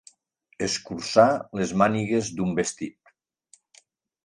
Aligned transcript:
Escurçar 0.67 1.25
les 1.59 1.75
mànigues 1.83 2.33
d'un 2.39 2.57
vestit. 2.61 3.15